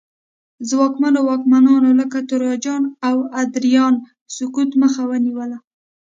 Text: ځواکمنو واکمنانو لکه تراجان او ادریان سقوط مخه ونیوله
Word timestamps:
ځواکمنو 0.69 1.19
واکمنانو 1.29 1.89
لکه 1.99 2.17
تراجان 2.29 2.83
او 3.07 3.15
ادریان 3.43 3.95
سقوط 4.35 4.69
مخه 4.81 5.01
ونیوله 5.09 5.57